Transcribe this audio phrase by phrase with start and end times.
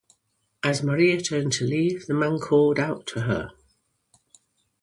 [0.63, 3.51] As Maria turned to leave, the man called out to her.